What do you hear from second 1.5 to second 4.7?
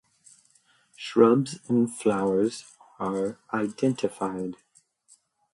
and flowers are identified.